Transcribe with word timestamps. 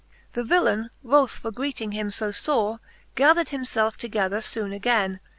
XLVI. 0.29 0.33
The 0.33 0.43
villaine 0.43 0.89
wroth 1.03 1.29
for 1.33 1.51
greeting 1.51 1.91
him 1.91 2.09
fo 2.09 2.31
fore, 2.31 2.79
Gathered 3.13 3.49
him 3.49 3.63
felfe 3.63 3.97
together 3.97 4.39
foone 4.41 4.73
againe. 4.75 5.17